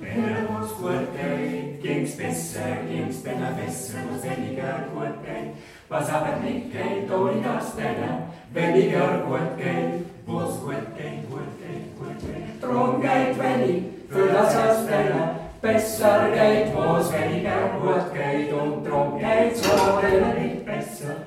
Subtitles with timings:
[0.00, 5.52] Venäläis kuõrtäid, kings pesse, kings täna pesse, ma selga kuõrtäid.
[5.90, 8.16] Vasapätnikkeid toolitas täna,
[8.54, 12.48] veliga kuõrtäid, vuos kuõrtäid, kuõrtäid, kuõrtäid.
[12.62, 13.76] Tronkäid väli,
[14.12, 15.28] fölasas täna,
[15.62, 21.20] pessar käid, vuos veliga kuõrtäid, on tronkäid soorele pessa.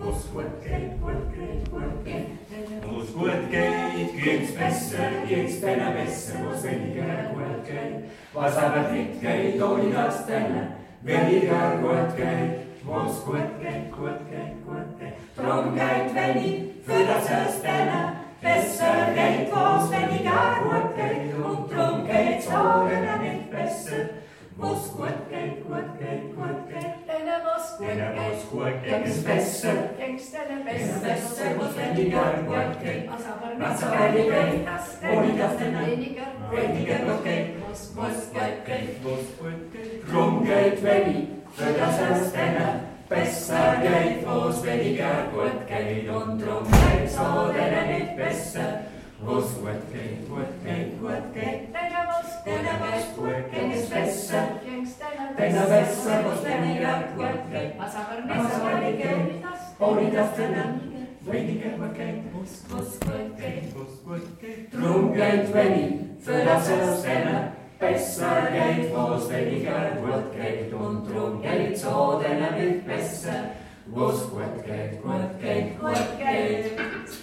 [0.00, 2.89] Vuos kuõrtäid, kuõrtäid, kuõrtäid.
[4.20, 8.04] Geht, geht's besser, geht's dann besser, wo's weniger gut geht.
[8.32, 12.60] Was aber nicht geht, ohne dass dann weniger gut geht.
[12.84, 15.14] Wo's gut geht, gut geht, gut geht.
[15.36, 21.34] Drum geht wenig, für das dann besser geht, wo's weniger gut geht.
[21.34, 24.08] Und drum geht's ohne nicht besser.
[24.56, 25.49] Wo's gut geht,
[34.66, 37.46] das ohne dass denne denne weniger, weniger gut geht.
[37.68, 38.66] was Was gut gut geht.
[38.66, 40.12] geht, wo's gut geht.
[40.12, 46.08] Drum geht wenig, für das es dann besser geht, wo's weniger gut geht.
[46.08, 48.80] Und drum geht's so denn nicht besser.
[49.22, 50.28] Wo's gut geht,
[51.00, 51.34] gut
[55.40, 57.02] penavessa bostanica,
[57.78, 58.60] pasavarnessa,
[59.78, 60.64] politastena,
[61.26, 62.28] vedica maquette,
[64.70, 73.32] trunga tweni, födelse stena, pessäkeet voostelikä, kuotkeet on trunkeet, soodena nyt pessä,
[73.94, 77.19] vooskuotkeet, kuotkeet, kuotkeet.